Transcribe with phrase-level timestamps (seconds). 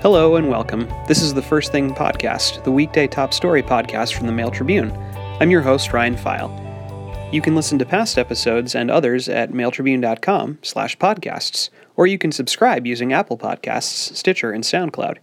[0.00, 0.88] Hello and welcome.
[1.08, 4.92] This is the First Thing Podcast, the weekday top story podcast from the Mail Tribune.
[5.40, 7.34] I'm your host, Ryan Pfeil.
[7.34, 12.30] You can listen to past episodes and others at mailtribune.com slash podcasts, or you can
[12.30, 15.18] subscribe using Apple Podcasts, Stitcher, and SoundCloud.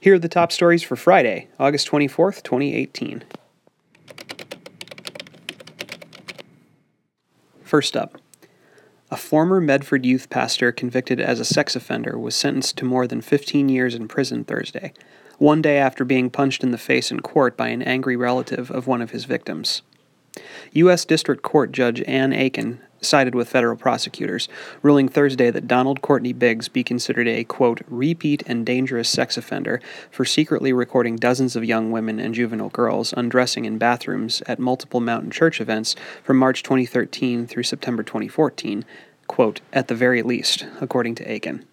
[0.00, 3.24] Here are the top stories for Friday, August 24th, 2018.
[7.62, 8.19] First up,
[9.10, 13.20] a former Medford youth pastor convicted as a sex offender was sentenced to more than
[13.20, 14.92] 15 years in prison Thursday,
[15.38, 18.86] one day after being punched in the face in court by an angry relative of
[18.86, 19.82] one of his victims.
[20.72, 21.04] U.S.
[21.04, 24.48] District Court Judge Ann Aiken sided with federal prosecutors,
[24.82, 29.80] ruling Thursday that Donald Courtney Biggs be considered a, quote, repeat and dangerous sex offender
[30.10, 35.00] for secretly recording dozens of young women and juvenile girls undressing in bathrooms at multiple
[35.00, 38.84] Mountain Church events from March 2013 through September 2014,
[39.26, 41.64] quote, at the very least, according to Aiken.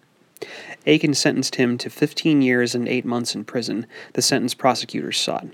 [0.86, 5.46] Aiken sentenced him to 15 years and 8 months in prison, the sentence prosecutors sought.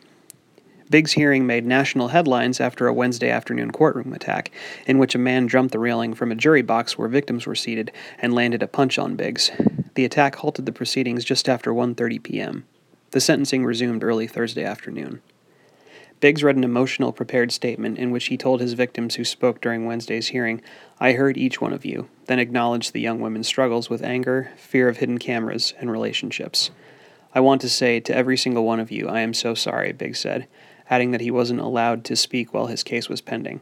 [0.94, 4.52] Biggs' hearing made national headlines after a Wednesday afternoon courtroom attack,
[4.86, 7.90] in which a man jumped the railing from a jury box where victims were seated
[8.20, 9.50] and landed a punch on Biggs.
[9.94, 12.64] The attack halted the proceedings just after 1:30 p.m.
[13.10, 15.20] The sentencing resumed early Thursday afternoon.
[16.20, 19.86] Biggs read an emotional prepared statement in which he told his victims who spoke during
[19.86, 20.62] Wednesday's hearing,
[21.00, 24.88] I heard each one of you, then acknowledged the young women's struggles with anger, fear
[24.88, 26.70] of hidden cameras, and relationships.
[27.34, 30.20] I want to say to every single one of you, I am so sorry, Biggs
[30.20, 30.46] said
[30.90, 33.60] adding that he wasn't allowed to speak while his case was pending.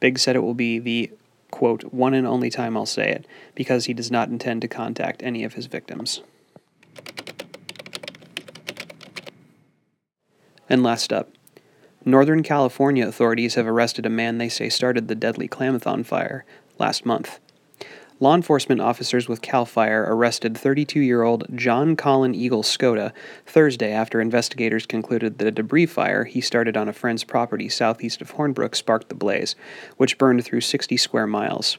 [0.00, 1.10] Biggs said it will be the,
[1.50, 5.22] quote, one and only time I'll say it, because he does not intend to contact
[5.22, 6.22] any of his victims.
[10.68, 11.30] And last up,
[12.04, 16.44] Northern California authorities have arrested a man they say started the deadly Klamathon fire
[16.78, 17.40] last month.
[18.18, 23.12] Law enforcement officers with CAL FIRE arrested 32 year old John Colin Eagle Skota
[23.44, 28.22] Thursday after investigators concluded that a debris fire he started on a friend's property southeast
[28.22, 29.54] of Hornbrook sparked the blaze,
[29.98, 31.76] which burned through 60 square miles.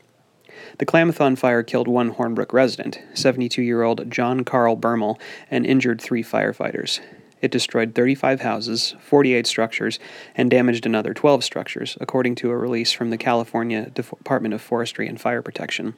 [0.78, 5.20] The Klamathon fire killed one Hornbrook resident, 72 year old John Carl Bermel,
[5.50, 7.00] and injured three firefighters.
[7.42, 9.98] It destroyed 35 houses, 48 structures,
[10.36, 15.08] and damaged another 12 structures, according to a release from the California Department of Forestry
[15.08, 15.96] and Fire Protection.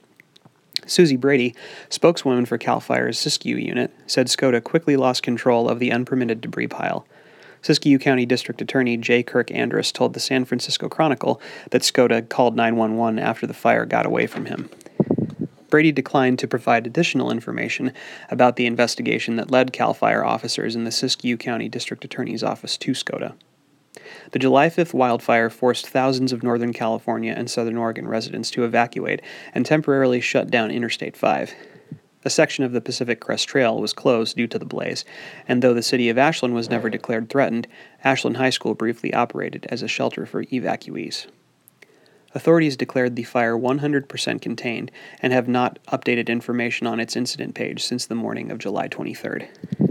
[0.90, 1.56] Susie Brady,
[1.90, 6.68] spokeswoman for CAL FIRE's Siskiyou unit, said Skota quickly lost control of the unpermitted debris
[6.68, 7.06] pile.
[7.62, 9.22] Siskiyou County District Attorney J.
[9.22, 11.42] Kirk Andrus told the San Francisco Chronicle
[11.72, 14.70] that Skota called 911 after the fire got away from him.
[15.70, 17.94] Brady declined to provide additional information
[18.30, 22.78] about the investigation that led CAL FIRE officers in the Siskiyou County District Attorney's office
[22.78, 23.34] to Skota.
[24.32, 29.22] The July 5th wildfire forced thousands of Northern California and Southern Oregon residents to evacuate
[29.54, 31.54] and temporarily shut down Interstate 5.
[32.26, 35.06] A section of the Pacific Crest Trail was closed due to the blaze,
[35.48, 37.68] and though the city of Ashland was never declared threatened,
[38.04, 41.28] Ashland High School briefly operated as a shelter for evacuees.
[42.36, 47.84] Authorities declared the fire 100% contained and have not updated information on its incident page
[47.84, 49.89] since the morning of July 23rd.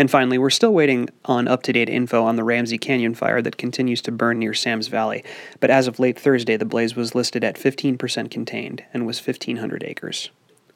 [0.00, 3.42] And finally, we're still waiting on up to date info on the Ramsey Canyon fire
[3.42, 5.22] that continues to burn near Sam's Valley.
[5.60, 9.84] But as of late Thursday, the blaze was listed at 15% contained and was 1,500
[9.84, 10.30] acres.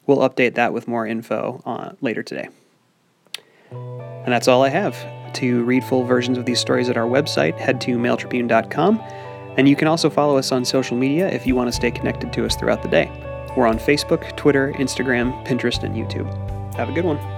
[0.05, 2.49] We'll update that with more info uh, later today.
[3.71, 4.95] And that's all I have.
[5.33, 8.99] To read full versions of these stories at our website, head to mailtribune.com.
[9.57, 12.31] And you can also follow us on social media if you want to stay connected
[12.33, 13.09] to us throughout the day.
[13.57, 16.31] We're on Facebook, Twitter, Instagram, Pinterest, and YouTube.
[16.75, 17.34] Have a good one.